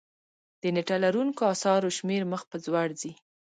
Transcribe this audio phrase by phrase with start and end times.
[0.61, 3.11] د نېټه لرونکو اثارو شمېر مخ په ځوړ ځي.